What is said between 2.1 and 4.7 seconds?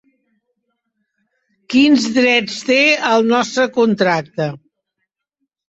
drets té el nostre contracte?